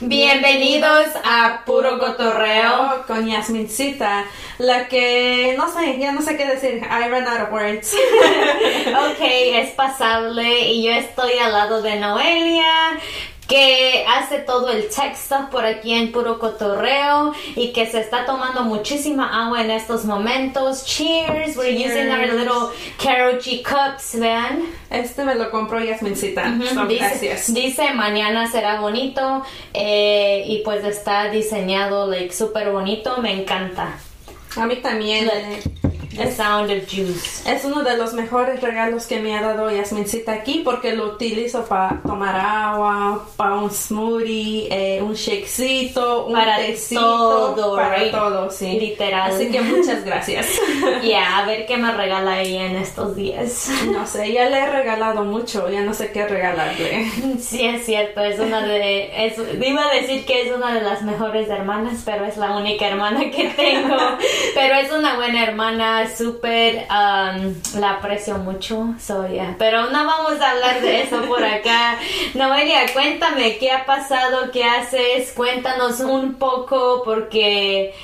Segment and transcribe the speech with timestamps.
[0.00, 3.04] Bienvenidos a Puro Cotorreo.
[3.06, 4.24] con Yasmincita,
[4.58, 6.82] la que no sé, ya no sé qué decir.
[6.82, 7.94] I ran out of words.
[8.92, 12.98] Ok, es pasable y yo estoy al lado de Noelia
[13.48, 18.24] que hace todo el tech stuff por aquí en puro cotorreo y que se está
[18.24, 20.84] tomando muchísima agua en estos momentos.
[20.84, 24.62] Cheers, we're using our little G cups, vean.
[24.90, 26.58] Este me lo compró Yasmincita.
[26.72, 27.52] So, Dice, gracias.
[27.52, 29.42] dice mañana será bonito
[29.74, 33.98] eh, y pues está diseñado like súper bonito, me encanta.
[34.56, 35.30] A mí también.
[36.16, 37.42] The sound of juice.
[37.50, 41.64] Es uno de los mejores regalos que me ha dado Yasmincita aquí porque lo utilizo
[41.64, 47.00] para tomar agua, para un smoothie, eh, un shakecito, un Para tecito,
[47.54, 48.10] todo, para right?
[48.10, 48.78] todo, sí.
[48.78, 49.30] Literal.
[49.32, 50.46] Así que muchas gracias.
[51.02, 53.68] Ya, a ver qué me regala ella en estos días.
[53.92, 57.10] no sé, ya le he regalado mucho, ya no sé qué regalarle.
[57.40, 59.26] Sí, es cierto, es una de...
[59.26, 62.86] Es, iba a decir que es una de las mejores hermanas, pero es la única
[62.86, 63.96] hermana que tengo.
[64.54, 66.86] Pero es una buena hermana, súper...
[66.90, 69.54] um, la aprecio mucho, so yeah.
[69.58, 71.98] Pero no vamos a hablar de eso por acá.
[72.34, 74.50] Noelia, cuéntame, ¿qué ha pasado?
[74.52, 75.32] ¿Qué haces?
[75.32, 77.94] Cuéntanos un poco porque...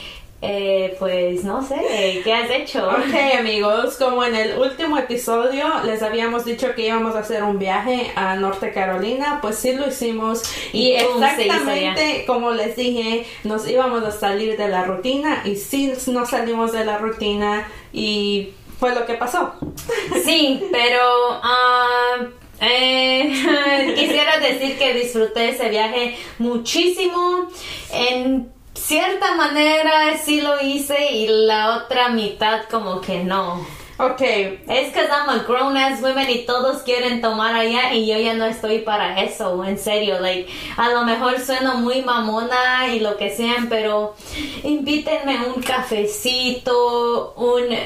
[0.40, 2.88] eh, pues no sé, ¿qué has hecho?
[2.88, 7.58] Ok amigos, como en el último episodio les habíamos dicho que íbamos a hacer un
[7.58, 13.68] viaje a Norte Carolina, pues sí lo hicimos y, Y exactamente como les dije, nos
[13.68, 18.94] íbamos a salir de la rutina y sí nos salimos de la rutina y fue
[18.94, 19.54] lo que pasó.
[20.24, 21.00] Sí, pero
[21.42, 22.26] ah,
[22.60, 27.48] eh, quisiera decir que disfruté ese viaje muchísimo.
[27.92, 33.66] En cierta manera sí lo hice y la otra mitad como que no.
[34.00, 38.16] Ok, Es que I'm a grown ass woman y todos quieren tomar allá y yo
[38.16, 43.00] ya no estoy para eso, en serio, like, a lo mejor sueno muy mamona y
[43.00, 44.14] lo que sean, pero
[44.62, 47.76] invítenme un cafecito, un,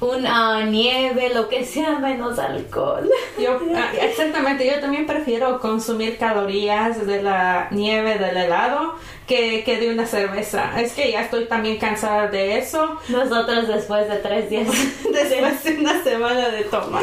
[0.00, 3.08] una nieve, lo que sea menos alcohol.
[3.38, 8.96] yo ah, exactamente, yo también prefiero consumir calorías de la nieve del helado
[9.26, 10.80] que, que de una cerveza.
[10.80, 12.98] Es que ya estoy también cansada de eso.
[13.08, 14.68] Nosotros después de tres días.
[15.12, 17.02] después de una semana de tomar.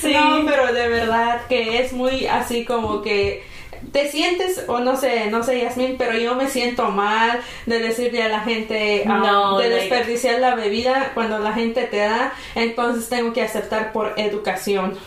[0.00, 0.12] Sí.
[0.12, 3.44] No, pero de verdad que es muy así como que
[3.92, 8.22] te sientes o no sé, no sé Yasmin, pero yo me siento mal de decirle
[8.22, 12.32] a la gente ah, No, de like- desperdiciar la bebida cuando la gente te da,
[12.54, 14.98] entonces tengo que aceptar por educación.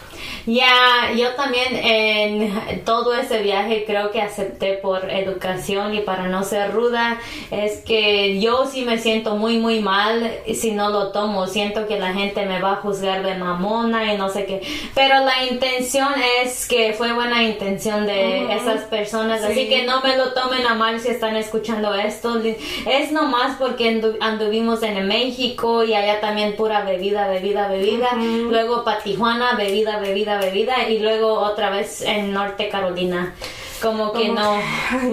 [0.45, 6.43] Ya, yo también en todo ese viaje creo que acepté por educación y para no
[6.43, 7.19] ser ruda,
[7.51, 11.99] es que yo sí me siento muy muy mal si no lo tomo, siento que
[11.99, 14.61] la gente me va a juzgar de mamona y no sé qué,
[14.95, 16.09] pero la intención
[16.43, 19.69] es que fue buena intención de esas personas, así Sí.
[19.69, 22.41] que no me lo tomen a mal si están escuchando esto,
[22.85, 28.83] es nomás porque andu- anduvimos en México y allá también pura bebida, bebida, bebida, luego
[28.83, 33.33] para Tijuana, bebida, bebida, bebida y luego otra vez en Norte Carolina.
[33.81, 34.57] Como que Como no.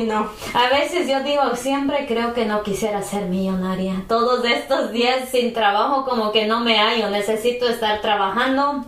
[0.07, 0.31] No.
[0.55, 4.03] A veces yo digo, siempre creo que no quisiera ser millonaria.
[4.09, 8.85] Todos estos días sin trabajo como que no me hallo, necesito estar trabajando.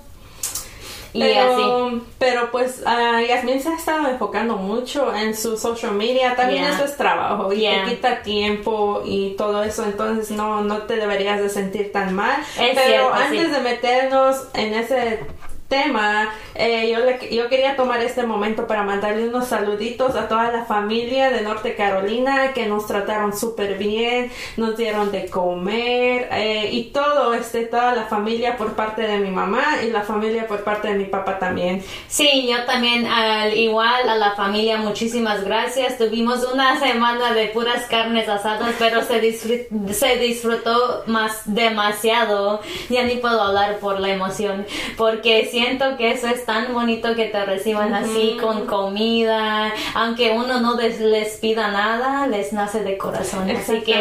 [1.12, 1.54] Y así.
[1.56, 6.64] Pero, pero pues ah, Yasmin se ha estado enfocando mucho en su social media, también
[6.64, 6.74] Yeah.
[6.74, 7.84] eso es trabajo y Yeah.
[7.84, 12.38] te quita tiempo y todo eso, entonces no, no te deberías de sentir tan mal.
[12.60, 13.52] Es pero cierto, antes sí.
[13.52, 15.20] de meternos en ese
[15.68, 20.50] tema, eh, yo, le- yo quería tomar este momento para mandarle unos saluditos a toda
[20.50, 26.70] la familia de Norte Carolina que nos trataron súper bien, nos dieron de comer eh,
[26.72, 30.64] y todo, este, toda la familia por parte de mi mamá y la familia por
[30.64, 31.82] parte de mi papá también.
[32.08, 35.98] Sí, yo también, al igual a la familia, muchísimas gracias.
[35.98, 42.60] Tuvimos una semana de puras carnes asadas, pero se, disfrut- se disfrutó más demasiado.
[42.88, 47.26] Ya ni puedo hablar por la emoción, porque siento que eso es tan bonito que
[47.26, 52.96] te reciban así con comida, aunque uno no des- les pida nada, les nace de
[52.96, 53.50] corazón.
[53.50, 53.94] Así que.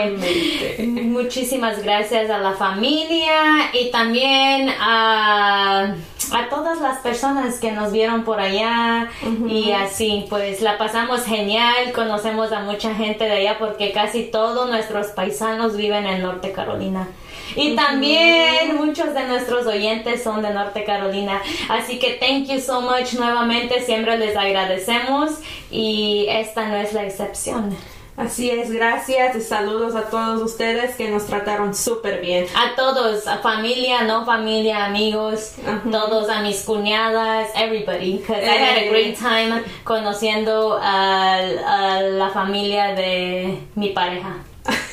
[1.03, 5.93] Muchísimas gracias a la familia y también a,
[6.31, 9.09] a todas las personas que nos vieron por allá
[9.47, 14.69] y así, pues la pasamos genial, conocemos a mucha gente de allá porque casi todos
[14.69, 17.07] nuestros paisanos viven en Norte Carolina.
[17.55, 21.41] Y también muchos de nuestros oyentes son de Norte Carolina.
[21.69, 23.81] Así que thank you so much nuevamente.
[23.81, 25.31] Siempre les agradecemos
[25.71, 27.75] y esta no es la excepción.
[28.17, 32.47] Así es, gracias y saludos a todos ustedes que nos trataron súper bien.
[32.55, 35.53] A todos, a familia, no familia, amigos,
[35.91, 38.17] todos, a mis cuñadas, everybody.
[38.17, 38.89] Because I had a Eh.
[38.89, 44.37] great time conociendo a, a la familia de mi pareja.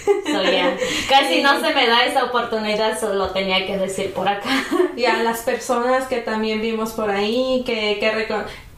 [0.04, 0.76] So, yeah.
[1.08, 4.64] Casi no se me da esa oportunidad, solo tenía que decir por acá.
[4.96, 8.10] Y a las personas que también vimos por ahí, que, que,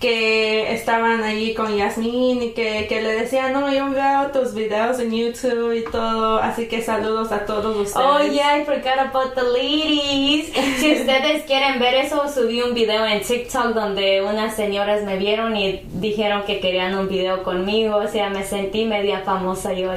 [0.00, 4.98] que estaban allí con Yasmin y que, que le decían, no, yo veo tus videos
[4.98, 8.06] en YouTube y todo, así que saludos a todos ustedes.
[8.06, 10.52] Oh yeah, I forgot about the ladies.
[10.76, 15.56] Si ustedes quieren ver eso, subí un video en TikTok donde unas señoras me vieron
[15.56, 17.96] y dijeron que querían un video conmigo.
[17.96, 19.92] O sea, me sentí media famosa yo.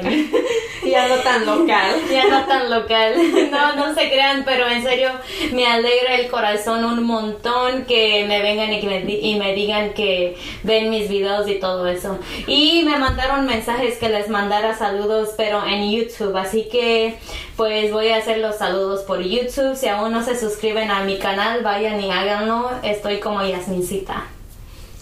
[0.82, 1.94] Ya no tan local.
[2.10, 3.14] ya no tan local.
[3.50, 5.10] No, no se crean, pero en serio
[5.52, 9.89] me alegra el corazón un montón que me vengan y, que me, y me digan
[9.94, 12.18] que ven mis videos y todo eso.
[12.46, 16.36] Y me mandaron mensajes que les mandara saludos, pero en YouTube.
[16.36, 17.16] Así que
[17.56, 19.76] pues voy a hacer los saludos por YouTube.
[19.76, 22.70] Si aún no se suscriben a mi canal, vayan y háganlo.
[22.82, 24.39] Estoy como Yasmincita.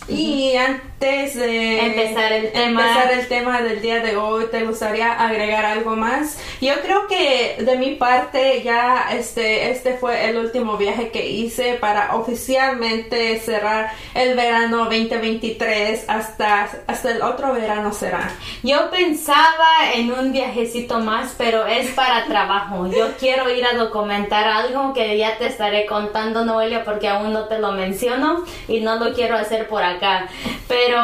[0.07, 2.83] Y antes de Empezar el tema.
[2.83, 6.39] empezar el tema del día de hoy, ¿te gustaría agregar algo más?
[6.61, 11.75] Yo creo que de mi parte ya este, este fue el último viaje que hice
[11.75, 18.31] para oficialmente cerrar el verano 2023 hasta, hasta el otro verano será.
[18.63, 22.89] Yo pensaba en un viajecito más, pero es para trabajo.
[22.89, 27.45] Yo quiero ir a documentar algo que ya te estaré contando, Noelia, porque aún no
[27.45, 30.29] te lo menciono y no lo quiero hacer por acá.
[30.67, 30.99] Pero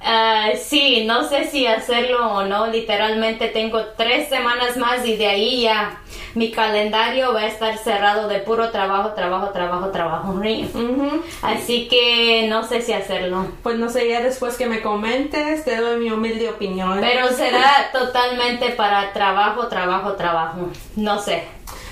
[0.00, 2.66] ah, sí, no sé si hacerlo o no.
[2.68, 5.98] Literalmente tengo tres semanas más y de ahí ya
[6.34, 10.40] mi calendario va a estar cerrado de puro trabajo, trabajo, trabajo, trabajo.
[11.42, 13.46] Así que no sé si hacerlo.
[13.62, 16.98] Pues no sé, ya después que me comentes, te doy mi humilde opinión.
[17.00, 20.68] Pero será totalmente para trabajo, trabajo, trabajo.
[20.96, 21.44] No sé.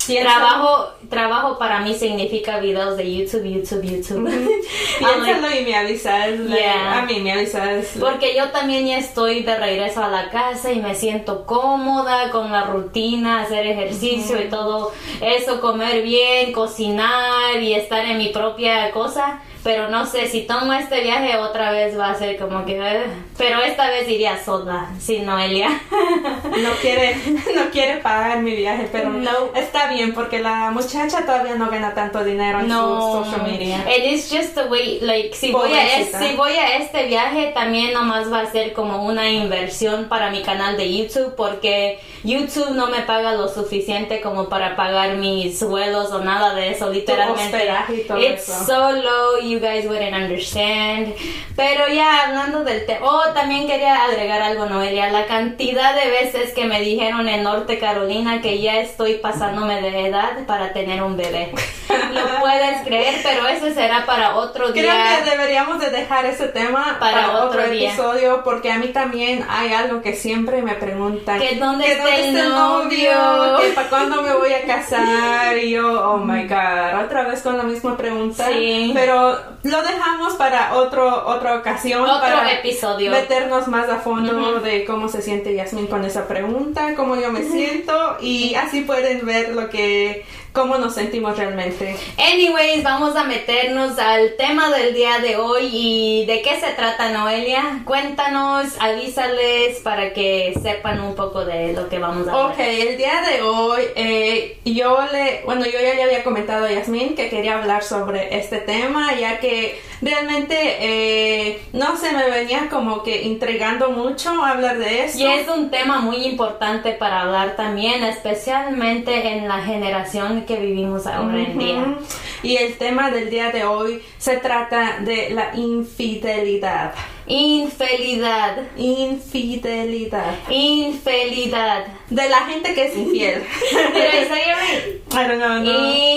[0.06, 4.24] Trabajo, trabajo para mí significa videos de YouTube, YouTube, YouTube.
[4.28, 4.62] Like,
[4.98, 6.30] Piénsalo y me avisas.
[6.38, 6.98] like, Yeah.
[6.98, 7.86] A mí me avisas.
[8.00, 12.50] porque yo también ya estoy de regreso a la casa y me siento cómoda con
[12.50, 18.90] la rutina, hacer ejercicio y todo eso, comer bien, cocinar y estar en mi propia
[18.90, 19.40] cosa.
[19.64, 22.78] Pero no sé, si tomo este viaje otra vez va a ser como que...
[22.80, 23.04] eh,
[23.38, 25.68] pero esta vez iría sola, sin Noelia.
[25.90, 27.14] no quiere
[27.54, 29.30] no quiere pagar mi viaje pero No.
[29.54, 33.84] está bien porque la muchacha todavía no gana tanto dinero en No, su social media
[33.96, 37.52] it is just the way, like, si voy, a es- si voy a este viaje
[37.54, 42.70] también nomás va a ser como una inversión para mi canal de YouTube porque YouTube
[42.70, 47.44] no me paga lo suficiente como para pagar mis vuelos o nada de eso, literalmente.
[47.56, 48.64] hospedaje y todo It's eso.
[48.66, 51.14] so low, you guys wouldn't understand.
[51.56, 56.52] Pero ya hablando del tema, oh, también quería agregar algo, Noelia, la cantidad de veces
[56.54, 61.16] que me dijeron en Norte Carolina que ya estoy pasándome de edad para tener un
[61.16, 61.52] bebé.
[62.12, 65.20] Lo puedes creer, pero ese será para otro Creo día.
[65.24, 67.88] que deberíamos de dejar ese tema Para para, otro otro, día.
[67.90, 72.16] episodio porque a mí también hay algo que siempre me preguntan Que dónde que está
[72.16, 73.58] el novio?
[73.60, 77.56] que para cuándo me voy a casar y yo oh my god otra vez con
[77.58, 78.90] la misma pregunta Sí.
[78.94, 83.10] pero lo dejamos para otro otra ocasión Otro para episodio.
[83.10, 87.42] meternos más a fondo de cómo se siente Yasmin con esa pregunta cómo yo me
[87.42, 93.98] siento y así pueden ver lo que cómo nos sentimos realmente Anyways, vamos a meternos
[93.98, 97.82] al tema del día de hoy y de qué se trata Noelia.
[97.84, 102.52] Cuéntanos, avísales para que sepan un poco de lo que vamos a hablar.
[102.52, 106.70] Ok, el día de hoy eh, yo le, bueno, yo ya le había comentado a
[106.70, 112.68] Yasmin que quería hablar sobre este tema, ya que realmente eh, no se me venía
[112.68, 115.18] como que intrigando mucho hablar de esto.
[115.18, 121.06] Y es un tema muy importante para hablar también, especialmente en la generación que vivimos
[121.06, 121.96] ahora en día.
[122.42, 126.94] Y el tema del día de hoy se trata de la infidelidad.
[127.26, 128.58] Infelidad.
[128.76, 130.34] Infidelidad.
[130.50, 131.86] Infelidad.
[132.10, 133.42] De la gente que es infiel.
[133.70, 135.00] Did I say it right?
[135.14, 135.70] I don't know, no.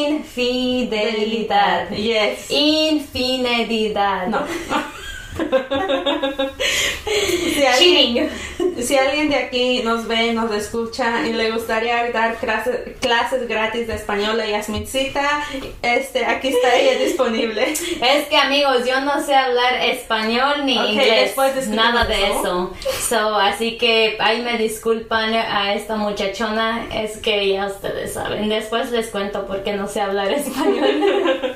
[0.10, 1.90] Infidelidad.
[1.92, 2.50] Yes.
[2.50, 4.28] Infinidad.
[4.28, 4.46] No.
[7.56, 8.30] si, alguien,
[8.80, 13.88] si alguien de aquí nos ve, nos escucha y le gustaría dar clases, clases gratis
[13.88, 15.44] de español a Yasmincita,
[15.82, 17.72] este, aquí está ella disponible.
[17.72, 21.36] Es que amigos, yo no sé hablar español ni inglés,
[21.70, 22.36] nada de eso.
[22.36, 22.74] eso.
[23.10, 28.50] So, así que ahí me disculpan a esta muchachona, es que ya ustedes saben.
[28.50, 31.04] Después les cuento por qué no sé hablar español.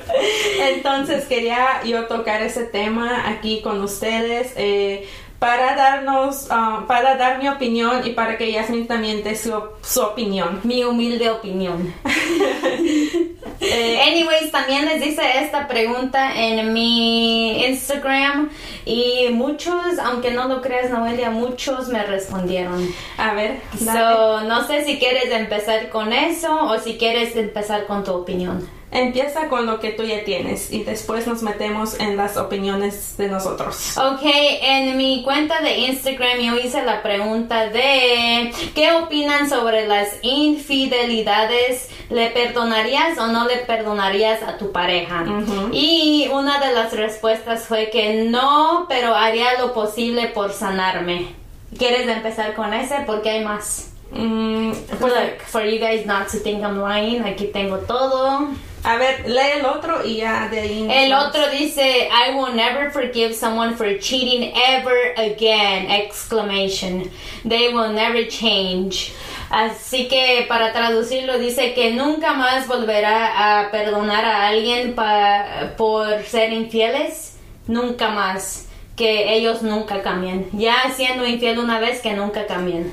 [0.60, 4.52] Entonces quería yo tocar ese tema aquí con ustedes.
[4.56, 5.06] eh,
[5.40, 10.02] para darnos, ah, para dar mi opinión y para que Yasmin también dé su, su
[10.02, 10.60] opinión.
[10.62, 11.92] Mi humilde opinión.
[13.62, 18.48] Eh, anyways, también les hice esta pregunta en mi Instagram
[18.86, 22.88] y muchos, aunque no lo creas, Noelia, muchos me respondieron.
[23.18, 23.60] A ver.
[23.78, 28.66] So, no sé si quieres empezar con eso o si quieres empezar con tu opinión.
[28.92, 33.28] Empieza con lo que tú ya tienes y después nos metemos en las opiniones de
[33.28, 33.96] nosotros.
[33.96, 40.08] Ok, en mi cuenta de Instagram yo hice la pregunta de ¿qué opinan sobre las
[40.22, 41.88] infidelidades?
[42.10, 45.24] ¿Le perdonarías o no le perdonarías a tu pareja?
[45.72, 51.34] Y una de las respuestas fue que no, pero haría lo posible por sanarme.
[51.78, 52.96] ¿Quieres empezar con ese?
[53.06, 53.92] Porque hay más.
[54.10, 58.48] Mm, Pues, like, for you guys not to think I'm lying, aquí tengo todo.
[58.84, 60.88] A ver, lee el otro y ya de ahí.
[60.90, 61.28] El vamos.
[61.28, 65.90] otro dice, I will never forgive someone for cheating ever again!
[65.90, 67.10] Exclamation.
[67.46, 69.12] They will never change.
[69.50, 76.22] Así que para traducirlo dice que nunca más volverá a perdonar a alguien pa- por
[76.24, 77.36] ser infieles.
[77.66, 78.66] Nunca más.
[78.96, 80.48] Que ellos nunca cambien.
[80.52, 82.92] Ya siendo infiel una vez, que nunca cambien.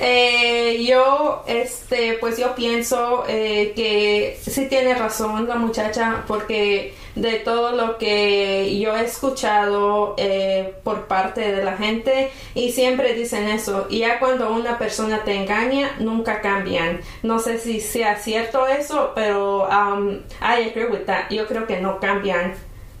[0.00, 7.40] Eh, yo, este, pues yo pienso eh, que sí tiene razón la muchacha porque de
[7.40, 13.48] todo lo que yo he escuchado eh, por parte de la gente y siempre dicen
[13.48, 17.00] eso y ya cuando una persona te engaña nunca cambian.
[17.24, 21.28] No sé si sea cierto eso pero um, I agree with that.
[21.30, 22.54] Yo creo que no cambian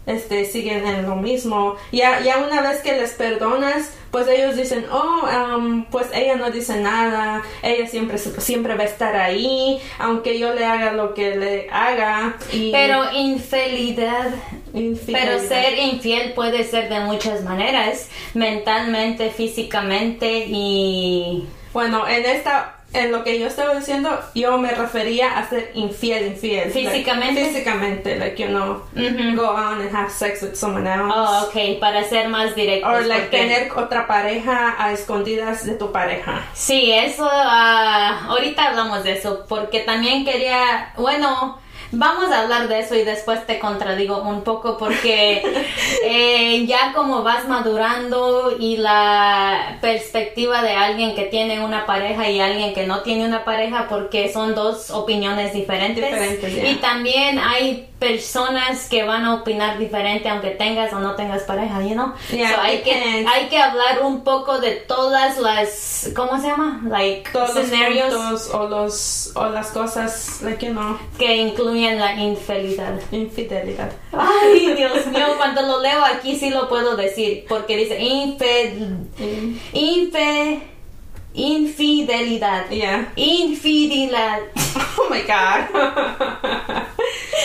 [0.08, 1.76] este, siguen en lo mismo.
[1.92, 6.50] Ya, ya una vez que les perdonas, pues ellos dicen, oh, um, pues ella no
[6.50, 11.36] dice nada, ella siempre, siempre va a estar ahí, aunque yo le haga lo que
[11.36, 12.36] le haga.
[12.52, 14.30] Y Pero infidelidad
[15.06, 21.46] Pero ser infiel puede ser de muchas maneras, mentalmente, físicamente y...
[21.74, 26.26] Bueno, en esta, en lo que yo estaba diciendo, yo me refería a ser infiel,
[26.28, 26.70] infiel.
[26.70, 27.42] Físicamente.
[27.42, 28.82] Like, físicamente, like, you know,
[29.36, 31.12] go on and have sex with someone else.
[31.14, 32.90] Oh, ok, para ser más directos.
[32.90, 36.42] Or like porque- tener otra pareja a escondidas de tu pareja.
[36.54, 41.60] Sí, eso, ah, ahorita hablamos de eso, porque también quería, bueno,
[41.92, 45.42] vamos a hablar de eso y después te contradigo un poco porque
[46.04, 52.40] eh, ya como vas madurando y la perspectiva de alguien que tiene una pareja y
[52.40, 56.04] alguien que no tiene una pareja, porque son dos opiniones diferentes.
[56.04, 56.68] Diferentes, ya.
[56.68, 61.82] Y también hay personas que van a opinar diferente aunque tengas o no tengas pareja,
[61.82, 62.12] you know?
[62.30, 62.92] Yeah, So hay que
[63.28, 66.80] hay que hablar un poco de todas las ¿cómo se llama?
[66.88, 73.00] like todos los o los o las cosas like you know que incluyen la infidelidad.
[73.12, 78.72] infidelidad Ay, Dios mío, cuando lo leo aquí sí lo puedo decir porque dice infed
[79.72, 80.60] infe
[81.34, 82.68] infidelidad.
[82.70, 84.40] yeah Infidelidad.
[84.98, 85.68] oh my god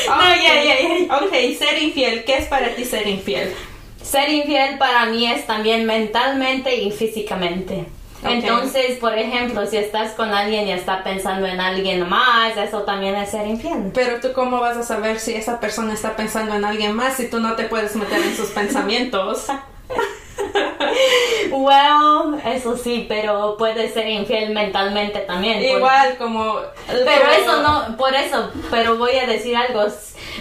[0.08, 0.76] No, ya, ya,
[1.08, 1.18] ya.
[1.18, 3.54] okay ser infiel qué es para ti ser infiel
[4.02, 7.86] Ser infiel para mí es también mentalmente y físicamente.
[8.26, 13.16] Entonces, por ejemplo, si estás con alguien y está pensando en alguien más, eso también
[13.16, 13.92] es ser infiel.
[13.94, 17.30] pero tú cómo vas a saber si esa persona está pensando en alguien más si
[17.30, 19.48] tú no te puedes meter en sus pensamientos
[21.52, 25.60] Well, eso sí, pero puede ser infiel mentalmente también.
[25.60, 26.56] por- igual como
[26.88, 29.86] Pero eso no, por eso, pero voy a decir algo.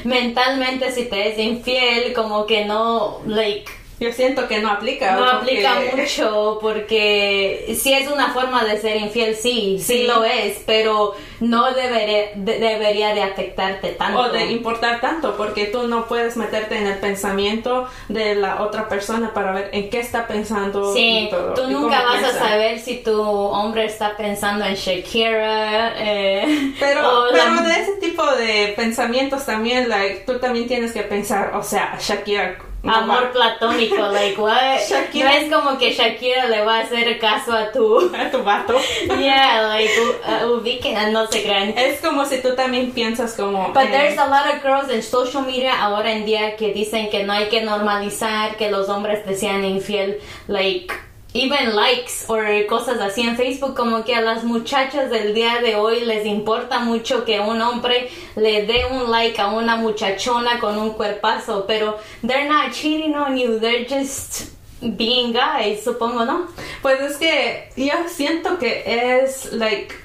[0.05, 3.71] Mentalmente, si te es infiel, como que no, like,
[4.01, 8.81] yo siento que no aplica no porque- aplica mucho porque si es una forma de
[8.81, 10.03] ser infiel, sí, sí, Sí.
[10.07, 14.19] lo es, pero no debería de, debería de afectarte tanto.
[14.21, 18.89] o de importar tanto porque tú no puedes meterte en el pensamiento de la otra
[18.89, 22.45] persona para ver en qué está pensando Sí, y todo, tú y nunca vas piensa.
[22.45, 25.95] a saber si tu hombre está pensando en Shakira.
[25.97, 31.03] eh, Pero, pero la- de ese tipo de pensamientos también, like, tú también tienes que
[31.03, 32.59] pensar, o sea, Shakira.
[32.83, 34.79] No Amor va platónico, like what?
[34.89, 38.11] Shakira- No es como que Shakira le va a hacer caso a tu.
[38.17, 38.75] a tu vato.
[39.21, 39.91] Yeah, like
[40.27, 41.75] uh, ubiquen, no se crean.
[41.77, 43.69] Es como si tú también piensas como.
[43.73, 47.09] But eh, there's a lot of girls in social media ahora en día que dicen
[47.11, 50.93] que no hay que normalizar que los hombres te sean infiel, like
[51.35, 55.77] even likes or cosas así en Facebook, como que a las muchachas del día de
[55.77, 60.79] hoy les importa mucho que un hombre le dé un like a una muchachona con
[60.79, 66.49] un cuerpazo, pero they're not cheating on you, they're just being guys, supongo, ¿no?
[66.83, 70.02] Pues es que yo siento que es, like.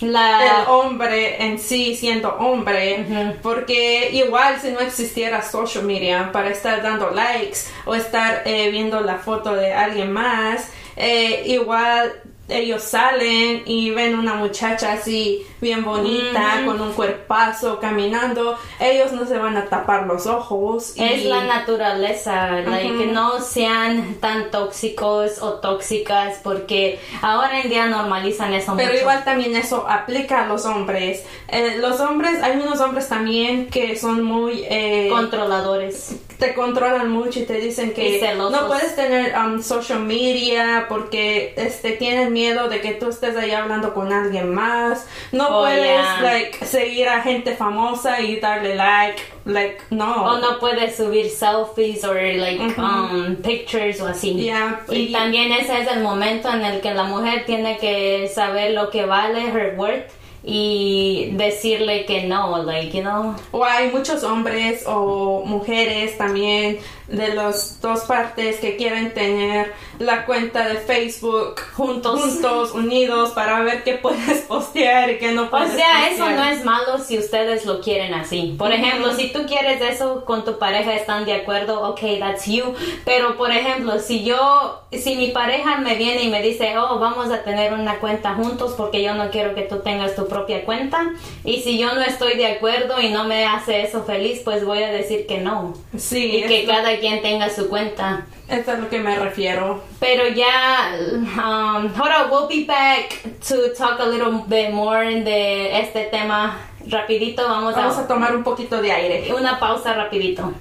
[0.00, 6.50] La- el hombre en sí siendo hombre, porque igual si no existiera social media para
[6.50, 12.12] estar dando likes o estar eh, viendo la foto de alguien más, eh, igual
[12.48, 19.24] ellos salen y ven una muchacha así bien bonita con un cuerpazo caminando, ellos no
[19.26, 20.92] se van a tapar los ojos.
[20.96, 27.70] Es y- la naturaleza, like, que no sean tan tóxicos o tóxicas porque ahora en
[27.70, 29.00] día normalizan eso Pero mucho.
[29.00, 31.24] igual también eso aplica a los hombres.
[31.48, 34.64] Eh, los hombres, hay unos hombres también que son muy...
[34.68, 36.16] eh, controladores.
[36.38, 41.92] Te controlan mucho y te dicen que no puedes tener um, social media porque este
[41.92, 45.06] tienen miedo de que tú estés ahí hablando con alguien más.
[45.32, 46.20] No Oh, puedes yeah.
[46.22, 50.24] like seguir a gente famosa y darle like, like no.
[50.24, 54.34] O no puedes subir selfies o like um, pictures o así.
[54.34, 58.30] Yeah, y, y- también ese es el momento en el que la mujer tiene que
[58.34, 60.10] saber lo que vale her worth
[60.46, 63.34] y decirle que no, like, you know.
[63.50, 70.24] O hay muchos hombres o mujeres también de las dos partes que quieren tener la
[70.24, 72.20] cuenta de Facebook Juntos.
[72.20, 76.38] juntos, unidos para ver qué puedes postear y qué no O puedes sea, eso postear.
[76.38, 78.54] no es malo si ustedes lo quieren así.
[78.58, 82.74] Por ejemplo, si tú quieres eso con tu pareja, están de acuerdo, ok, that's you.
[83.04, 87.30] Pero, por ejemplo, si yo, si mi pareja me viene y me dice, oh, vamos
[87.30, 91.12] a tener una cuenta juntos porque yo no quiero que tú tengas tu propia cuenta.
[91.44, 94.82] Y si yo no estoy de acuerdo y no me hace eso feliz, pues voy
[94.82, 95.74] a decir que no.
[95.96, 98.26] Sí, Y que lo- cada quien tenga su cuenta.
[98.48, 99.82] eso es a lo que me refiero.
[100.00, 105.78] Pero ya, um, hold on, we'll be back to talk a little bit more de
[105.80, 106.58] este tema.
[106.88, 109.32] Rapidito, vamos, Vamos a, a tomar un poquito de aire.
[109.34, 110.52] una pausa rapidito.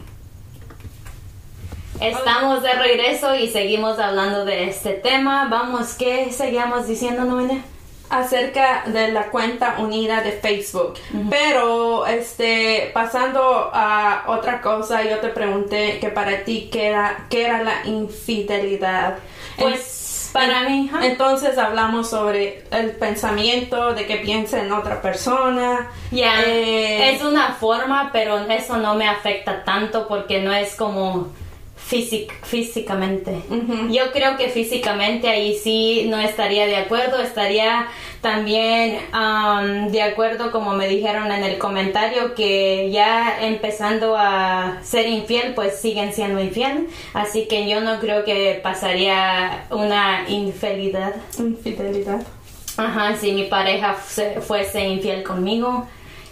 [1.99, 5.47] Estamos de regreso y seguimos hablando de este tema.
[5.49, 7.63] Vamos, ¿qué seguíamos diciendo, Noelia?
[8.13, 10.95] Acerca de la cuenta unida de Facebook.
[11.29, 17.45] Pero, este, pasando a otra cosa, yo te pregunté que para ti, ¿qué era, qué
[17.45, 19.17] era la infidelidad?
[19.57, 20.89] Pues, para mí.
[21.03, 25.91] Entonces hablamos sobre el pensamiento de que piensa en otra persona.
[26.11, 31.27] Ya, Eh, es una forma, pero eso no me afecta tanto porque no es como
[31.89, 33.31] físic- físicamente.
[33.91, 37.87] Yo creo que físicamente ahí sí no estaría de acuerdo, estaría
[38.21, 45.07] también am, de acuerdo como me dijeron en el comentario que ya empezando a ser
[45.07, 51.13] infiel pues siguen siendo infiel, así que yo no creo que pasaría una infidelidad.
[51.37, 52.21] Infidelidad.
[52.77, 55.87] Ajá, si mi pareja fuese infiel conmigo.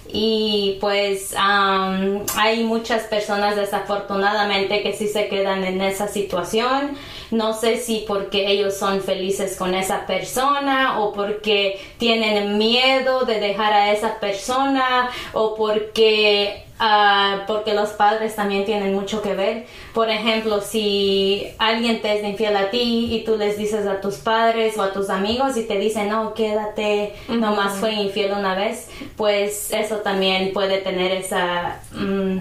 [0.08, 6.98] Y pues am, hay muchas personas desafortunadamente que sí se quedan en esa situación.
[7.32, 13.40] No sé si porque ellos son felices con esa persona o porque tienen miedo de
[13.40, 19.68] dejar a esa persona o porque Ah, porque los padres también tienen mucho que ver.
[19.94, 24.16] Por ejemplo, si alguien te es infiel a ti y tú les dices a tus
[24.16, 28.90] padres o a tus amigos y te dicen, no, quédate, nomás fue infiel una vez,
[29.16, 32.38] pues eso también puede tener esa, mm,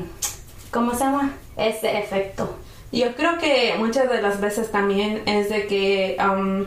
[0.70, 1.34] ¿cómo se llama?
[1.58, 2.56] Ese efecto.
[2.92, 6.64] Yo creo que muchas de las veces también es de que um,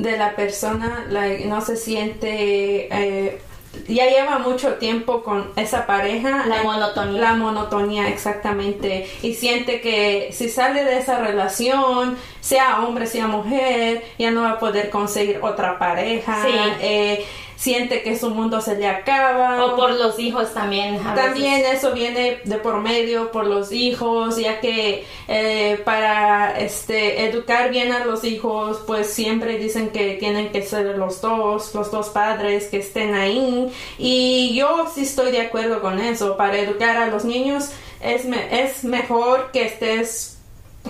[0.00, 3.40] de la persona like, no se siente eh,
[3.88, 7.20] ya lleva mucho tiempo con esa pareja La monotonía.
[7.20, 14.04] la monotonía exactamente y siente que si sale de esa relación sea hombre sea mujer
[14.18, 16.52] ya no va a poder conseguir otra pareja Sí.
[16.80, 17.26] eh,
[17.62, 20.98] siente que su mundo se le acaba O por los hijos también.
[21.14, 21.78] también veces.
[21.78, 27.92] eso viene de por medio por los hijos, ya que eh, para este educar bien
[27.92, 32.64] a los hijos, pues siempre dicen que tienen que ser los dos, los dos padres
[32.66, 33.72] que estén ahí.
[33.96, 36.36] Y yo sí estoy de acuerdo con eso.
[36.36, 37.70] Para educar a los niños
[38.00, 40.38] es, me- es mejor que estés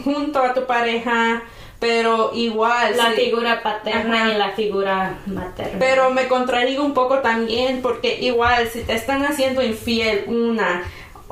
[0.05, 1.43] junto a tu pareja,
[1.83, 2.97] pero igual.
[2.97, 3.23] La sí.
[3.23, 4.33] figura paterna Ajá.
[4.33, 5.81] y la figura materna.
[5.81, 10.85] Pero me contradigo un poco también porque igual si te están haciendo infiel una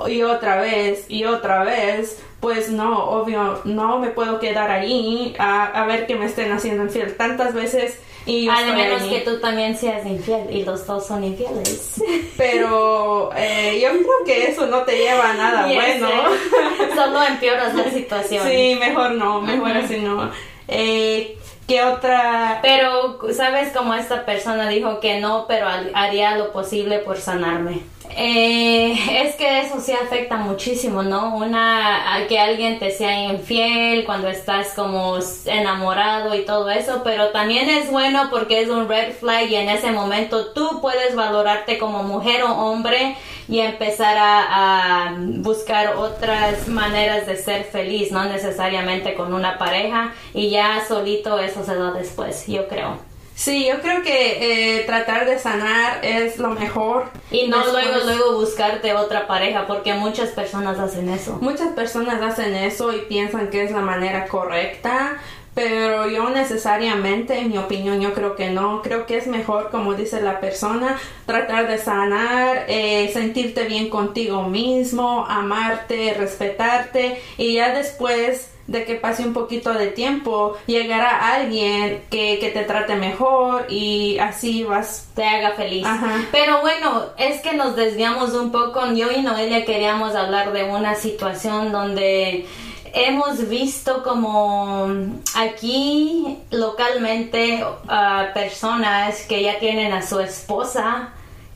[0.08, 5.66] y otra vez y otra vez, pues no, obvio, no me puedo quedar ahí a,
[5.66, 9.20] a ver que me estén haciendo infiel tantas veces y yo a estoy menos que
[9.20, 12.02] tú también seas infiel y los dos son infieles.
[12.36, 16.08] Pero eh, yo creo que eso no te lleva a nada bueno.
[16.94, 18.46] Solo empeoras la situación.
[18.48, 20.30] sí, mejor no, mejor así no.
[20.68, 22.58] Eh, ¿Qué otra?
[22.62, 27.82] Pero, ¿sabes cómo esta persona dijo que no, pero ha- haría lo posible por sanarme?
[28.16, 28.92] Eh,
[29.24, 31.36] es que eso sí afecta muchísimo, ¿no?
[31.36, 37.68] Una, que alguien te sea infiel cuando estás como enamorado y todo eso, pero también
[37.68, 42.02] es bueno porque es un red flag y en ese momento tú puedes valorarte como
[42.02, 43.16] mujer o hombre
[43.48, 50.12] y empezar a, a buscar otras maneras de ser feliz, no necesariamente con una pareja
[50.34, 53.09] y ya solito eso se da después, yo creo.
[53.40, 57.06] Sí, yo creo que eh, tratar de sanar es lo mejor.
[57.30, 61.38] Y no luego, luego buscarte otra pareja, porque muchas personas hacen eso.
[61.40, 65.16] Muchas personas hacen eso y piensan que es la manera correcta,
[65.54, 68.82] pero yo necesariamente, en mi opinión, yo creo que no.
[68.82, 74.42] Creo que es mejor, como dice la persona, tratar de sanar, eh, sentirte bien contigo
[74.42, 82.04] mismo, amarte, respetarte y ya después de que pase un poquito de tiempo, llegará alguien
[82.08, 85.08] que, que te trate mejor y así vas.
[85.16, 85.84] Te haga feliz.
[86.30, 88.86] Pero bueno, es que nos desviamos un poco.
[88.92, 92.46] Yo y Noelia queríamos hablar de una situación donde
[92.92, 94.88] hemos visto como
[95.34, 101.12] aquí localmente uh, personas que ya tienen a su esposa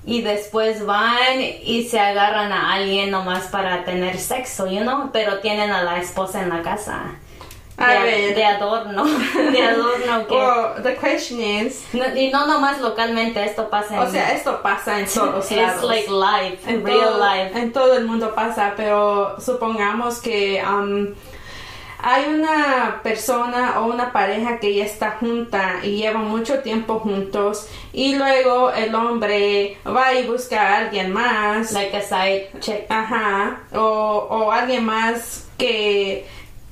[0.07, 5.39] y después van y se agarran a alguien nomás para tener sexo, you know, pero
[5.41, 7.17] tienen a la esposa en la casa.
[7.77, 9.05] De, de, adorno,
[9.51, 10.35] de adorno que...
[10.35, 11.85] Well, the question is...
[11.93, 14.01] y no nomás localmente, esto pasa en...
[14.01, 15.83] O sea, esto pasa en todos lados.
[15.83, 17.59] like live, en real life.
[17.59, 20.63] En todo el mundo pasa, pero supongamos que...
[20.63, 21.15] Um,
[22.07, 27.67] hay una persona o una pareja que ya está junta y lleva mucho tiempo juntos
[27.95, 31.73] y luego el hombre va y busca a alguien más.
[31.73, 32.85] Like a side chick.
[32.91, 33.63] Ajá.
[33.73, 33.81] O,
[34.29, 36.27] o alguien más que,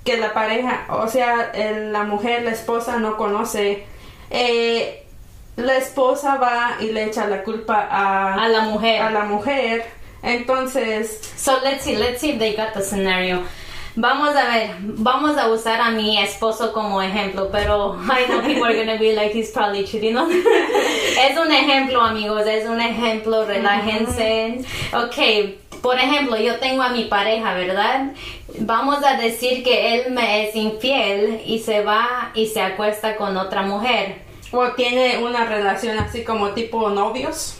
[0.04, 3.86] que la pareja, o sea, la mujer, la esposa no conoce.
[4.28, 5.02] Eh,
[5.56, 9.00] la esposa va y le echa la culpa a, a la mujer.
[9.00, 9.86] A la mujer.
[10.22, 11.22] Entonces.
[11.38, 13.44] So let's see, let's see if they got the scenario.
[13.94, 18.64] Vamos a ver, vamos a usar a mi esposo como ejemplo, pero I know people
[18.64, 20.30] are gonna be like he's probably cheating on.
[20.32, 24.64] es un ejemplo, amigos, es un ejemplo, relájense.
[24.94, 28.12] Ok, por ejemplo, yo tengo a mi pareja, ¿verdad?
[28.60, 33.36] Vamos a decir que él me es infiel y se va y se acuesta con
[33.36, 34.22] otra mujer.
[34.52, 37.58] O tiene una relación así como tipo novios.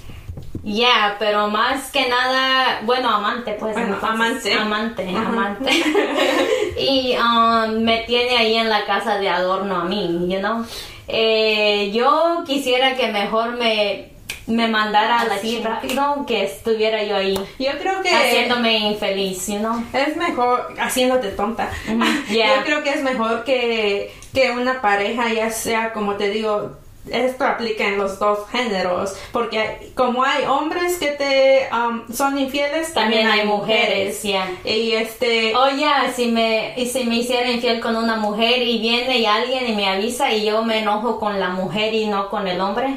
[0.65, 3.77] Ya, pero más que nada, bueno, amante, pues.
[3.77, 4.55] amante.
[4.55, 5.71] Amante, amante.
[6.79, 10.65] y um, me tiene ahí en la casa de adorno a mí, you know.
[11.09, 14.13] Eh, yo quisiera que mejor me,
[14.47, 17.35] me mandara así rápido que estuviera yo ahí.
[17.59, 18.11] Yo creo que.
[18.11, 19.83] Haciéndome infeliz, you know.
[19.93, 21.71] Es mejor, haciéndote tonta.
[22.29, 26.77] Yo creo que es mejor que, que una pareja, ya sea, como te digo,
[27.11, 32.95] esto aplica en los dos géneros, porque como hay hombres que te um, son infieles,
[32.95, 34.49] también, hay mujeres, ya.
[34.65, 38.79] Y este, oh ya, si me y si me hiciera infiel con una mujer y
[38.79, 42.29] viene y alguien y me avisa y yo me enojo con la mujer y no
[42.31, 42.97] con el hombre,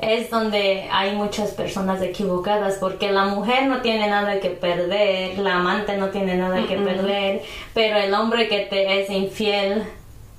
[0.00, 5.56] es donde hay muchas personas equivocadas, porque la mujer no tiene nada que perder, la
[5.56, 9.84] amante no tiene nada que perder, pero el hombre que te es infiel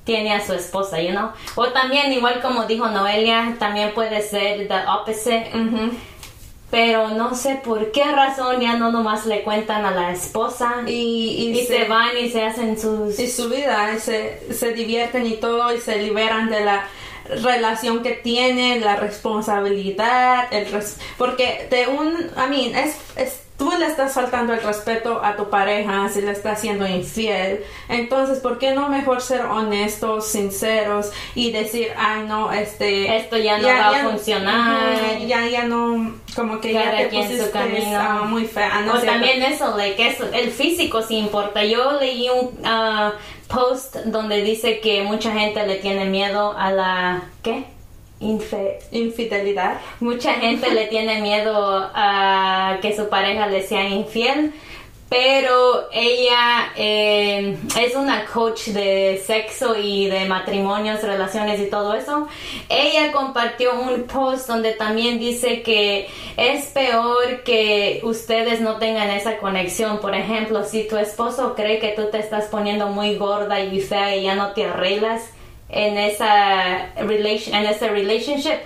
[0.08, 1.30] tiene a su esposa, you know.
[1.56, 5.52] O también, igual como dijo Noelia, también puede ser the opposite.
[6.72, 11.54] Pero no sé por qué razón ya no nomás le cuentan a la esposa y,
[11.54, 13.18] y, se, van y se hacen sus...
[13.20, 16.88] Y su vida, se, se divierten y todo y se liberan de la
[17.44, 20.68] relación que tienen, la responsabilidad, el
[21.18, 25.50] porque de un, I mean, es, es tú le estás faltando el respeto a tu
[25.50, 27.64] pareja si le estás siendo infiel.
[27.90, 33.18] Entonces, ¿por qué no mejor ser honestos, sinceros y decir, ay, no, este...
[33.18, 35.20] Esto ya no va a funcionar.
[35.26, 38.26] ya, ya no, como que ya te pusiste camino.
[38.26, 38.86] muy fea.
[38.94, 41.64] o también eso, like, eso, el físico sí importa.
[41.66, 43.12] Yo leí un uh,
[43.48, 47.24] post donde dice que mucha gente le tiene miedo a la...
[47.42, 47.77] ¿Qué?
[48.20, 49.80] Infidelidad.
[50.00, 54.54] Mucha gente le tiene miedo a que su pareja le sea infiel,
[55.10, 62.28] pero ella eh, es una coach de sexo y de matrimonios, relaciones y todo eso.
[62.68, 69.38] Ella compartió un post donde también dice que es peor que ustedes no tengan esa
[69.38, 70.00] conexión.
[70.00, 74.16] Por ejemplo, si tu esposo cree que tú te estás poniendo muy gorda y fea
[74.18, 75.22] y ya no te arreglas,
[75.70, 78.60] en esa relation, en ese relationship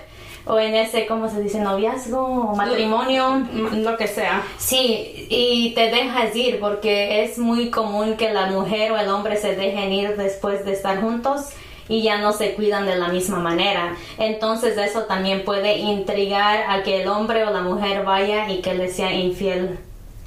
[0.46, 1.60] o en ese, ¿cómo se dice?
[1.60, 3.46] Noviazgo o matrimonio.
[3.74, 4.42] Lo que sea.
[4.58, 9.36] Sí, y te dejas ir porque es muy común que la mujer o el hombre
[9.36, 11.50] se dejen ir después de estar juntos
[11.88, 13.96] y ya no se cuidan de la misma manera.
[14.18, 18.74] Entonces eso también puede intrigar a que el hombre o la mujer vaya y que
[18.74, 19.78] le sea infiel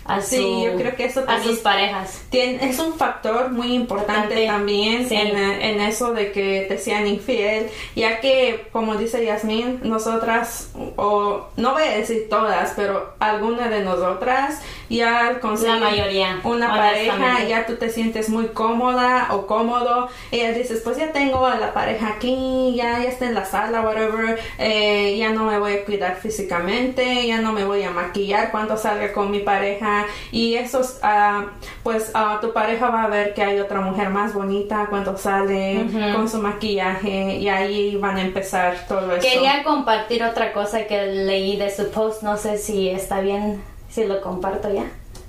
[0.05, 2.21] a, sí, yo creo que eso a sus parejas.
[2.29, 7.67] Tiene, es un factor muy importante también en, en, eso de que te sean infiel,
[7.95, 13.83] ya que, como dice Yasmin, nosotras, o no voy a decir todas, pero alguna de
[13.83, 19.47] nosotras, ya al conseguir la mayoría, una pareja, ya tú te sientes muy cómoda o
[19.47, 23.45] cómodo, y dices, pues ya tengo a la pareja aquí, ya, ya está en la
[23.45, 27.91] sala, whatever, eh, ya no me voy a cuidar físicamente, ya no me voy a
[27.91, 31.45] maquillar cuando salga con mi pareja y eso uh,
[31.83, 35.85] pues uh, tu pareja va a ver que hay otra mujer más bonita cuando sale
[36.13, 39.27] con su maquillaje y ahí van a empezar todo eso.
[39.27, 43.61] Quería compartir otra cosa que leí de su post, no sé si está bien
[43.95, 44.83] si lo comparto ya.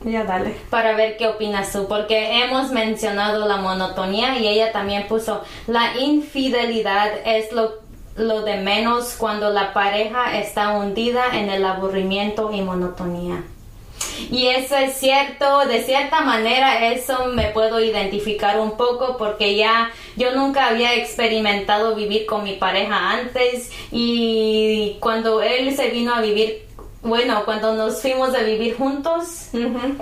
[0.04, 0.56] Ya dale.
[0.68, 5.96] Para ver qué opinas tú, porque hemos mencionado la monotonía y ella también puso la
[5.96, 12.62] infidelidad es lo lo de menos cuando la pareja está hundida en el aburrimiento y
[12.62, 13.44] monotonía.
[14.30, 19.90] Y eso es cierto, de cierta manera eso me puedo identificar un poco porque ya
[20.16, 26.22] yo nunca había experimentado vivir con mi pareja antes y cuando él se vino a
[26.22, 26.65] vivir
[27.06, 29.48] bueno, cuando nos fuimos a vivir juntos,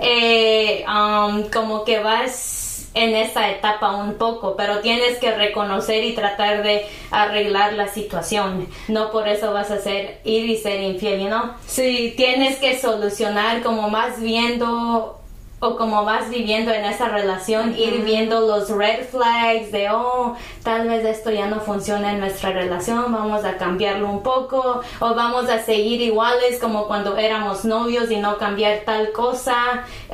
[0.01, 6.13] eh, um, como que vas en esa etapa un poco, pero tienes que reconocer y
[6.13, 8.67] tratar de arreglar la situación.
[8.87, 11.55] No por eso vas a ser ir y ser infiel, ¿no?
[11.67, 12.13] Sí.
[12.15, 15.19] Tienes que solucionar como más viendo
[15.59, 20.87] o como vas viviendo en esa relación, ir viendo los red flags de, oh, tal
[20.87, 25.49] vez esto ya no funciona en nuestra relación, vamos a cambiarlo un poco, o vamos
[25.49, 29.55] a seguir iguales como cuando éramos novios y no cambiar tal cosa.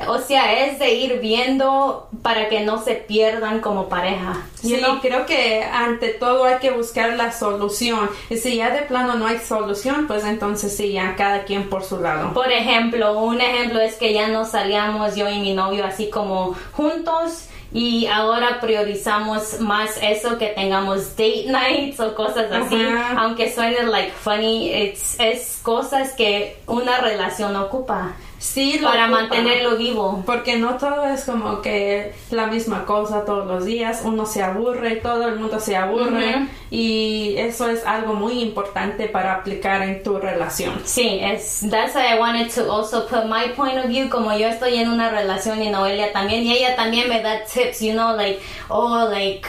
[0.08, 4.42] O sea, es de ir viendo para que no se pierdan como pareja.
[4.54, 8.08] Sí, creo que ante todo hay que buscar la solución.
[8.30, 11.82] Y si ya de plano no hay solución, pues entonces sí, ya cada quien por
[11.82, 12.32] su lado.
[12.32, 16.54] Por ejemplo, un ejemplo es que ya no salíamos yo y mi novio así como
[16.72, 22.76] juntos y ahora priorizamos más eso que tengamos date nights o cosas así.
[23.16, 30.24] Aunque suene like funny es cosas que una relación ocupa Sí, para mantenerlo vivo.
[30.26, 34.96] Porque no todo es como que la misma cosa todos los días, uno se aburre,
[34.96, 40.18] todo el mundo se aburre y eso es algo muy importante para aplicar en tu
[40.18, 40.80] relación.
[40.84, 44.48] Sí, es that's why I wanted to also put my point of view como yo
[44.48, 48.16] estoy en una relación y Noelia también y ella también me da tips, you know,
[48.16, 49.46] like oh like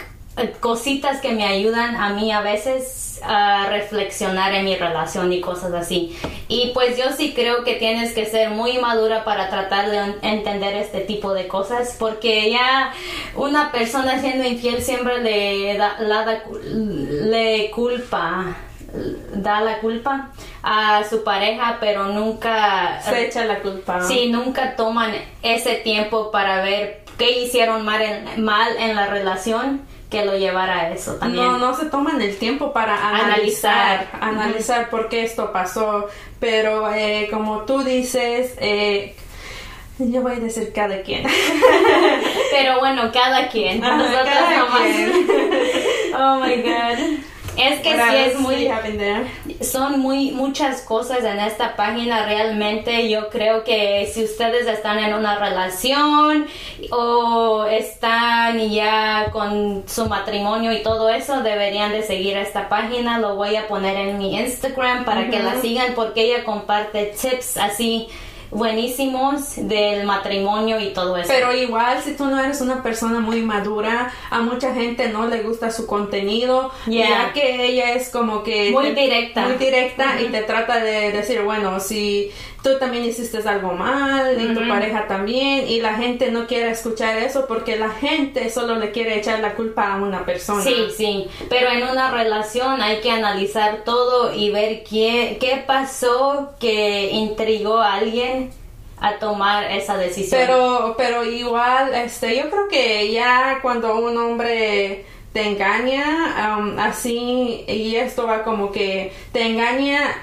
[0.60, 5.74] cositas que me ayudan a mí a veces a reflexionar en mi relación y cosas
[5.74, 6.18] así.
[6.48, 10.76] Y pues yo sí creo que tienes que ser muy madura para tratar de entender
[10.76, 12.94] este tipo de cosas, porque ya
[13.36, 18.58] una persona siendo infiel siempre le da, la, le culpa
[19.34, 20.30] da la culpa
[20.62, 24.04] a su pareja, pero nunca se echa la culpa.
[24.04, 29.82] Sí, nunca toman ese tiempo para ver qué hicieron mal en, mal en la relación
[30.14, 31.44] que lo llevara a eso también.
[31.44, 36.08] No, no se toman el tiempo para analizar, analizar, por qué esto pasó,
[36.40, 39.16] pero eh, como tú dices, eh,
[39.98, 41.26] yo voy a decir cada quien.
[42.52, 43.82] pero bueno, cada quien.
[43.82, 44.28] cada
[44.84, 45.28] Quien.
[46.16, 47.33] oh my god.
[47.58, 48.70] Es que sí es muy
[49.62, 53.10] son muy muchas cosas en esta página realmente.
[53.10, 56.48] Yo creo que si ustedes están en una relación
[56.92, 63.20] o están ya con su matrimonio y todo eso deberían de seguir esta página.
[63.20, 67.58] Lo voy a poner en mi Instagram para que la sigan porque ella comparte tips
[67.58, 68.08] así
[68.54, 71.28] buenísimos del matrimonio y todo eso.
[71.28, 75.42] Pero igual, si tú no eres una persona muy madura, a mucha gente no le
[75.42, 78.72] gusta su contenido, ya que ella es como que...
[78.72, 79.48] Muy directa.
[79.48, 82.32] Muy directa y te trata de decir, bueno, si
[82.64, 87.18] tú también hiciste algo mal y tu pareja también y la gente no quiere escuchar
[87.18, 90.64] eso porque la gente solo le quiere echar la culpa a una persona.
[90.64, 96.54] Sí, sí, pero en una relación hay que analizar todo y ver qué, qué pasó
[96.60, 98.52] que intrigó a alguien
[99.02, 100.40] a tomar esa decisión.
[100.40, 107.66] Pero, pero igual, este, yo creo que ya cuando un hombre te engaña um, así
[107.68, 110.16] y esto va como que te engaña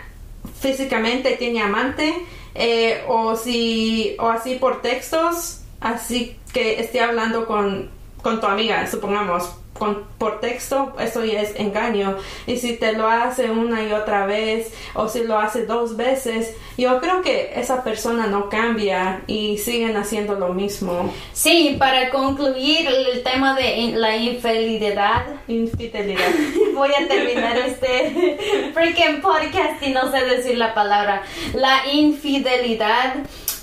[0.61, 2.14] físicamente tiene amante
[2.55, 7.90] eh, o si o así por textos así que esté hablando con,
[8.23, 12.19] con tu amiga supongamos con, por texto, eso ya es engaño.
[12.47, 16.55] Y si te lo hace una y otra vez, o si lo hace dos veces,
[16.77, 21.12] yo creo que esa persona no cambia y siguen haciendo lo mismo.
[21.33, 25.25] Sí, para concluir el tema de la infidelidad.
[25.49, 26.29] Infidelidad.
[26.75, 31.23] Voy a terminar este freaking podcast y no sé decir la palabra.
[31.55, 33.14] La infidelidad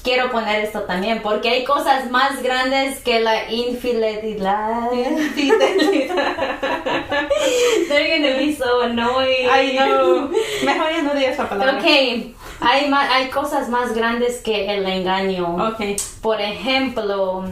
[0.08, 4.90] quiero poner esto también, porque hay cosas más grandes que la infidelidad.
[4.94, 6.16] Infidelidad.
[7.90, 9.50] They're gonna be so annoying.
[9.52, 10.30] Ay, no.
[10.64, 11.80] Mejor ya no digas esa palabra.
[11.80, 11.86] Ok,
[12.60, 15.56] hay, ma- hay cosas más grandes que el engaño.
[16.22, 17.44] Por ejemplo,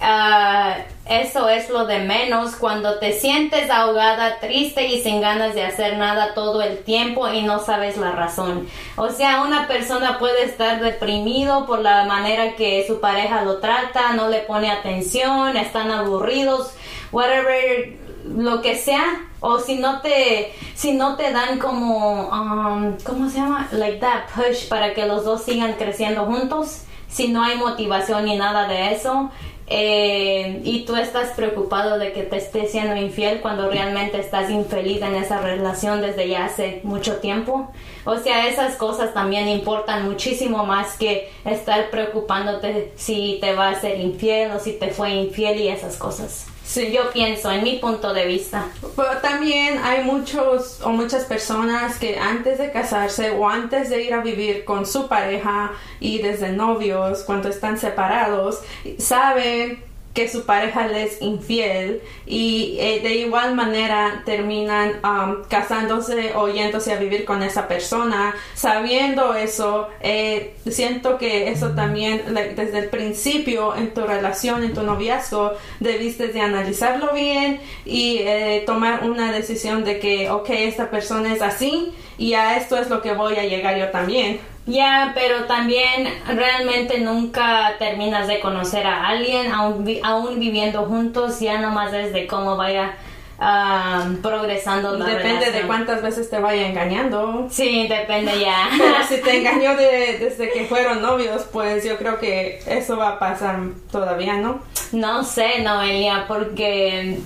[0.00, 0.76] ah,
[1.08, 5.96] eso es lo de menos cuando te sientes ahogada, triste y sin ganas de hacer
[5.98, 8.68] nada todo el tiempo y no sabes la razón.
[8.96, 14.12] O sea, una persona puede estar deprimido por la manera que su pareja lo trata,
[14.14, 16.72] no le pone atención, están aburridos,
[17.12, 17.94] whatever,
[18.36, 19.26] lo que sea.
[19.40, 23.68] O si no te, si no te dan como, um, ¿cómo se llama?
[23.72, 26.82] Like that push para que los dos sigan creciendo juntos.
[27.08, 29.30] Si no hay motivación ni nada de eso,
[29.68, 35.02] eh, y tú estás preocupado de que te esté siendo infiel cuando realmente estás infeliz
[35.02, 37.68] en esa relación desde ya hace mucho tiempo.
[38.04, 43.80] O sea, esas cosas también importan muchísimo más que estar preocupándote si te va a
[43.80, 46.46] ser infiel o si te fue infiel y esas cosas.
[46.66, 46.90] Sí.
[46.92, 48.66] Yo pienso, en mi punto de vista.
[48.94, 54.12] Pero también hay muchos o muchas personas que antes de casarse o antes de ir
[54.12, 58.60] a vivir con su pareja y desde novios, cuando están separados,
[58.98, 59.85] saben
[60.16, 66.48] que su pareja les es infiel y eh, de igual manera terminan um, casándose o
[66.48, 68.34] yéndose a vivir con esa persona.
[68.54, 74.82] Sabiendo eso, eh, siento que eso también desde el principio en tu relación, en tu
[74.82, 81.34] noviazgo, debiste de analizarlo bien y eh, tomar una decisión de que, ok, esta persona
[81.34, 84.40] es así y a esto es lo que voy a llegar yo también.
[84.66, 91.58] Ya, pero también realmente nunca terminas de conocer a alguien, aún, aún viviendo juntos, ya
[91.60, 92.96] nomás es de cómo vaya
[93.38, 97.46] ah, progresando la Depende de cuántas veces te vaya engañando.
[97.50, 98.68] Sí, depende ya.
[98.78, 103.10] Pero si te engañó de- desde que fueron novios, pues yo creo que eso va
[103.10, 103.58] a pasar
[103.92, 104.60] todavía, ¿no?
[104.92, 107.18] No sé, Noelia, porque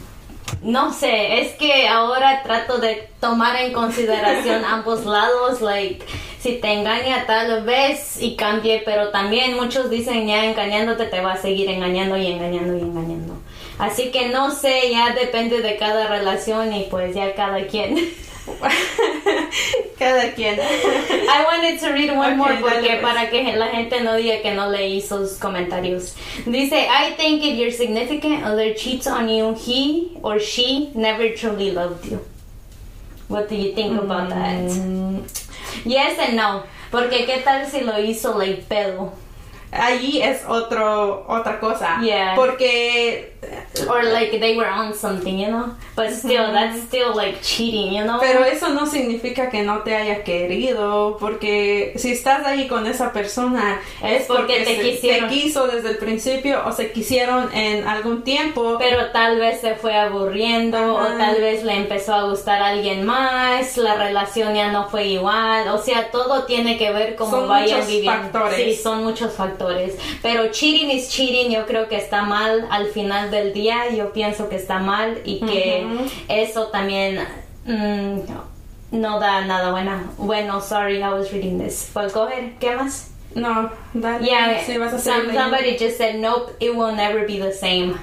[0.63, 6.05] no sé, es que ahora trato de tomar en consideración ambos lados, like
[6.41, 11.33] si te engaña tal vez y cambie, pero también muchos dicen ya engañándote te va
[11.33, 13.35] a seguir engañando y engañando y engañando.
[13.79, 17.97] Así que no sé, ya depende de cada relación y pues ya cada quien.
[19.99, 20.59] Cada quien.
[20.59, 23.03] I wanted to read one Ok, more porque pues.
[23.03, 26.15] para que la gente no diga que no leí sus comentarios.
[26.47, 31.71] Dice, I think if your significant other cheats on you, he or she never truly
[31.71, 32.21] loved you.
[33.29, 34.59] What do you think about that?
[34.71, 35.23] Mm,
[35.85, 36.65] Yes and no.
[36.91, 39.13] Porque qué tal si lo hizo like pedo?
[39.73, 41.99] Allí es otro, otra cosa.
[42.03, 42.35] Yeah.
[42.35, 43.31] Porque
[43.89, 45.75] Or like they were on something, you know?
[45.97, 48.19] But still, that's still like cheating, you know?
[48.21, 53.13] Pero eso no significa que no te haya querido, porque si estás ahí con esa
[53.13, 55.31] persona Es porque te se- quisieron.
[55.31, 58.77] se quiso desde el principio o se quisieron en algún tiempo.
[58.79, 61.15] Pero tal vez se fue aburriendo Ajá.
[61.15, 65.07] o tal vez le empezó a gustar a alguien más, la relación ya no fue
[65.07, 68.23] igual, o sea, todo tiene que ver cómo Son vayan muchos viviendo.
[68.23, 68.57] factores.
[68.57, 69.60] Sí, son muchos factores.
[70.23, 74.49] Pero cheating is cheating, yo creo que está mal al final del día, yo pienso
[74.49, 76.05] que está mal y que Ujú.
[76.29, 77.21] eso también
[77.67, 78.21] mm,
[78.93, 79.93] no da nada bueno.
[80.19, 81.91] Bueno, sorry, I was reading this.
[81.93, 83.09] Pues go ahead, ¿qué más?
[83.35, 84.27] No, dale.
[84.27, 87.95] Yeah, sí, vas a some- somebody just said, nope, it will never be the same.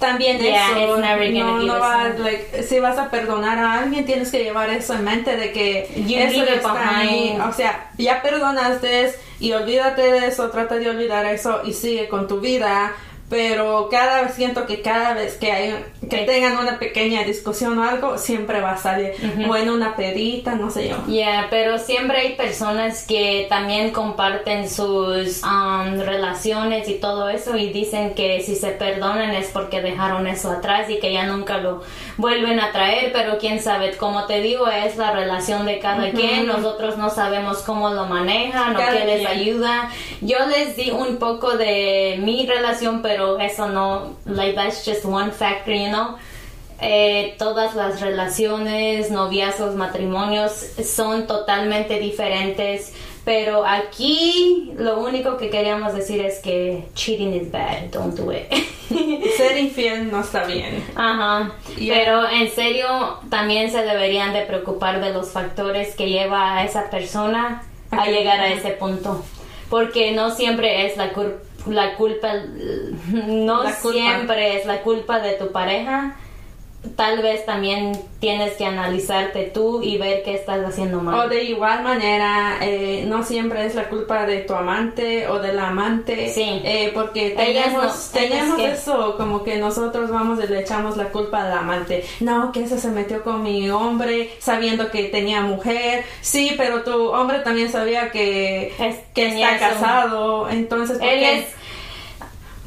[0.00, 2.18] También Yeah, eso, it's never gonna no, be no the va- same.
[2.18, 5.88] like, si vas a perdonar a alguien, tienes que llevar eso en mente de que
[6.06, 7.08] You eso leave it está ahí.
[7.30, 7.40] behind.
[7.42, 12.26] o sea, ya perdonaste y olvídate de eso, trata de olvidar eso y sigue con
[12.26, 12.94] tu vida.
[13.28, 15.74] Pero cada vez siento que cada vez que hay
[16.08, 19.48] que tengan una pequeña discusión o algo, siempre va a salir Ujú.
[19.48, 21.04] bueno una pedita, no sé yo.
[21.08, 27.72] Yeah, pero siempre hay personas que también comparten sus um, relaciones y todo eso y
[27.72, 31.82] dicen que si se perdonan es porque dejaron eso atrás y que ya nunca lo
[32.18, 36.46] vuelven a traer, pero quién sabe, como te digo, es la relación de cada quien,
[36.46, 39.40] nosotros no sabemos cómo lo manejan o Cada qué les quien.
[39.40, 39.90] ayuda.
[40.20, 45.30] Yo les di un poco de mi relación, pero eso no, like that's just one
[45.30, 46.16] factor, you know.
[46.80, 50.52] Eh, todas las relaciones, noviazgos, matrimonios
[50.84, 52.92] son totalmente diferentes.
[53.26, 58.52] Pero aquí lo único que queríamos decir es que cheating is bad, don't do it.
[59.36, 60.84] Ser infiel no está bien.
[60.94, 61.50] Ajá.
[61.76, 66.88] Pero en serio, también se deberían de preocupar de los factores que lleva a esa
[66.88, 69.24] persona a llegar a ese punto.
[69.68, 71.10] Porque no siempre es la,
[71.68, 72.34] la culpa,
[73.26, 76.16] no siempre es la culpa de tu pareja
[76.94, 81.26] tal vez también tienes que analizarte tú y ver qué estás haciendo mal.
[81.26, 85.58] O de igual manera, eh, no siempre es la culpa de tu amante o del
[85.58, 86.30] amante.
[86.30, 86.60] Sí.
[86.64, 91.52] Eh, porque tenemos, tenemos eso, como que nosotros vamos y le echamos la culpa al
[91.52, 92.04] amante.
[92.20, 96.04] No, que ese se metió con mi hombre sabiendo que tenía mujer.
[96.20, 98.72] Sí, pero tu hombre también sabía que,
[99.14, 100.48] que está casado.
[100.48, 101.46] Entonces, ¿por Él es,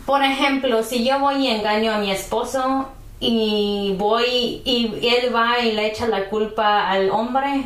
[0.05, 2.88] por ejemplo, si yo voy y engaño a mi esposo,
[3.22, 7.65] y voy y él va y le echa la culpa al hombre,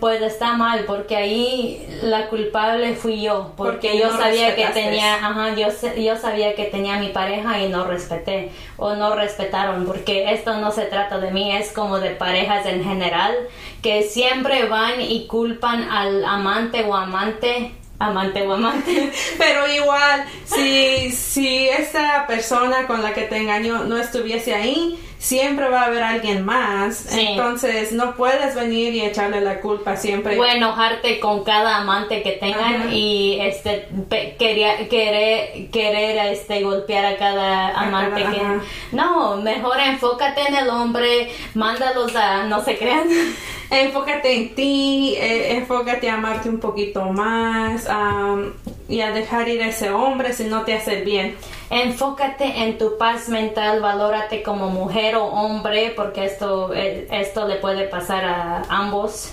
[0.00, 5.54] pues está mal porque ahí la culpable fui yo, porque, yo sabía que tenía, ajá,
[5.54, 10.56] yo, yo sabía que tenía mi pareja y no respeté o no respetaron, porque esto
[10.56, 13.32] no se trata de mí, es como de parejas en general
[13.82, 19.12] que siempre van y culpan al amante o amante amante o amante.
[19.38, 25.68] Pero igual, si, si esa persona con la que te engañó no estuviese ahí, siempre
[25.68, 27.14] va a haber alguien más.
[27.14, 30.38] Entonces no puedes venir y echarle la culpa siempre.
[30.38, 33.86] O enojarte con cada amante que tengan y este
[34.38, 38.40] querer, querer, querer este golpear a cada amante que
[38.92, 43.08] no, mejor enfócate en el hombre, mándalos a no se crean.
[43.70, 47.86] enfócate en ti, eh, enfócate a amarte un poquito más
[48.90, 51.36] y a dejar ir a ese hombre si no te hace bien.
[51.70, 57.56] Enfócate en tu paz mental, valórate como mujer o hombre, porque esto, eh, esto le
[57.56, 59.32] puede pasar a ambos.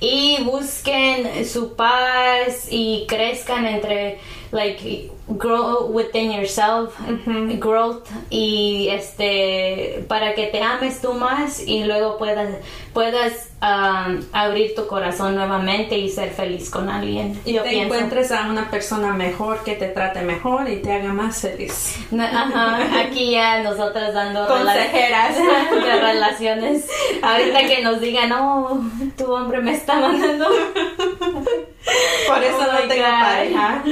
[0.00, 4.18] y busquen su paz y crezcan entre
[4.52, 6.94] like grow within yourself
[7.58, 12.56] growth y este para que te ames tú más y luego puedas
[12.92, 18.48] puedas um, abrir tu corazón nuevamente y ser feliz con alguien y te encuentres a
[18.48, 21.98] una persona mejor que te trate mejor y te haga más feliz.
[22.96, 25.36] Aquí ya nosotras dando consejeras.
[25.70, 26.86] de relaciones.
[27.22, 28.80] Ahorita que nos digan no
[29.16, 30.46] tu hombre me está mandando
[32.26, 33.82] por eso oh no tengo pareja.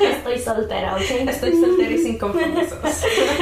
[0.00, 1.28] Estoy soltera ¿ok?
[1.28, 2.78] estoy soltera y sin compromisos.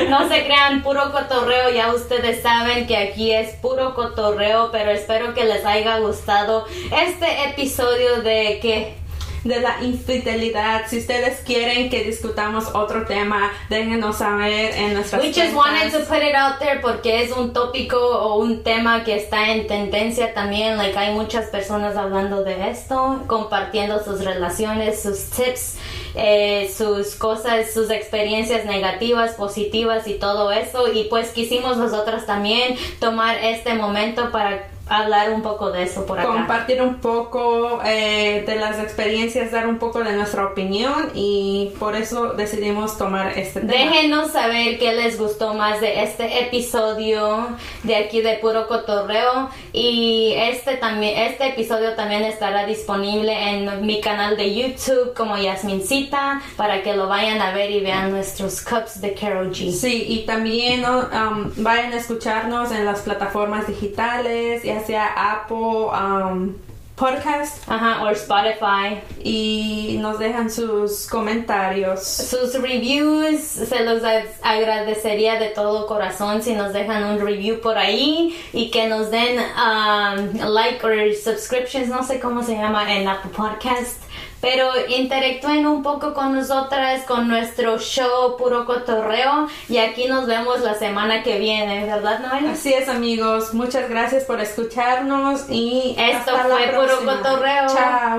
[0.09, 5.35] No se crean puro cotorreo ya ustedes saben que aquí es puro cotorreo pero espero
[5.35, 9.05] que les haya gustado este episodio de que
[9.45, 10.87] de la infidelidad.
[10.89, 16.01] Si ustedes quieren que discutamos otro tema, déjenos saber en nuestras We just wanted to
[16.07, 20.33] put it out there porque es un tópico o un tema que está en tendencia
[20.33, 20.79] también.
[20.79, 25.77] Like hay muchas personas hablando de esto, compartiendo sus relaciones, sus tips,
[26.15, 30.91] eh, sus cosas, sus experiencias negativas, positivas y todo eso.
[30.91, 36.19] Y pues quisimos nosotras también tomar este momento para hablar un poco de eso por
[36.19, 36.29] acá.
[36.29, 41.97] Compartir un poco eh, de las experiencias, dar un poco de nuestra opinión y por
[41.97, 43.73] eso decidimos tomar este tema.
[43.73, 47.49] Déjenos saber qué les gustó más de este episodio
[47.83, 54.01] de aquí de Puro Cotorreo y este también este episodio también estará disponible en mi
[54.01, 59.01] canal de YouTube como Yasmincita para que lo vayan a ver y vean nuestros cups
[59.01, 59.73] de Carol G.
[59.73, 66.55] Sí, y también um, vayan a escucharnos en las plataformas digitales y sea Apple um,
[66.97, 67.69] Podcast.
[67.69, 69.01] O Spotify.
[69.23, 72.05] Y nos dejan sus comentarios.
[72.05, 74.03] Sus reviews se los
[74.43, 79.39] agradecería de todo corazón si nos dejan un review por ahí y que nos den
[79.39, 84.05] um, like o subscriptions no sé cómo se llama en Apple Podcast
[84.45, 90.61] pero interactúen un poco con nosotras, con nuestro show Puro Cotorreo y aquí nos vemos
[90.61, 92.53] la semana que viene, ¿verdad Noelia?
[92.53, 97.67] Así es amigos, muchas gracias por escucharnos y esto fue Puro Cotorreo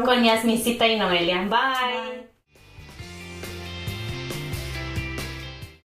[0.03, 1.43] con Yasmicita y Noelia.
[1.43, 2.34] Bye.